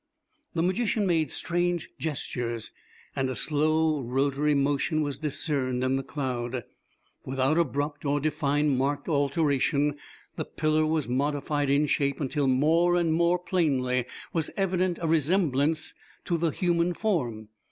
[0.55, 2.71] The magician made strange gestures,
[3.15, 6.63] and a slow rotary motion was discerned in the cloud.
[7.23, 9.99] Without abrupt or definitely marked alteration
[10.37, 15.93] the pillar was modified in shape until more and more plainly was evident a resemblance
[16.25, 17.49] to the human form.